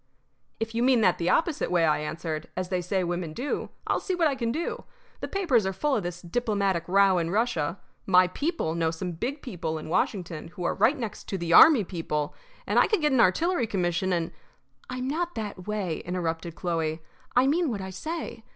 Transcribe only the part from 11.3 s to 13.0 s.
the army people, and I